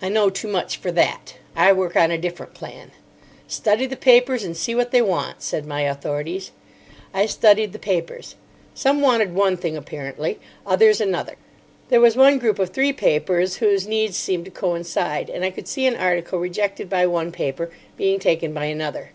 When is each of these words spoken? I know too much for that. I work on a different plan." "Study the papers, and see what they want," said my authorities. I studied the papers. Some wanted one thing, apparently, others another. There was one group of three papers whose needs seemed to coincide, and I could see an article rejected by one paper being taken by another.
I 0.00 0.08
know 0.08 0.30
too 0.30 0.48
much 0.48 0.78
for 0.78 0.90
that. 0.92 1.34
I 1.54 1.70
work 1.70 1.94
on 1.94 2.10
a 2.10 2.16
different 2.16 2.54
plan." 2.54 2.92
"Study 3.46 3.84
the 3.84 3.94
papers, 3.94 4.42
and 4.42 4.56
see 4.56 4.74
what 4.74 4.90
they 4.90 5.02
want," 5.02 5.42
said 5.42 5.66
my 5.66 5.82
authorities. 5.82 6.50
I 7.12 7.26
studied 7.26 7.74
the 7.74 7.78
papers. 7.78 8.36
Some 8.74 9.02
wanted 9.02 9.34
one 9.34 9.58
thing, 9.58 9.76
apparently, 9.76 10.38
others 10.66 10.98
another. 10.98 11.36
There 11.90 12.00
was 12.00 12.16
one 12.16 12.38
group 12.38 12.58
of 12.58 12.70
three 12.70 12.94
papers 12.94 13.56
whose 13.56 13.86
needs 13.86 14.16
seemed 14.16 14.46
to 14.46 14.50
coincide, 14.50 15.28
and 15.28 15.44
I 15.44 15.50
could 15.50 15.68
see 15.68 15.84
an 15.86 15.94
article 15.94 16.38
rejected 16.38 16.88
by 16.88 17.04
one 17.06 17.30
paper 17.30 17.70
being 17.98 18.18
taken 18.18 18.54
by 18.54 18.64
another. 18.64 19.10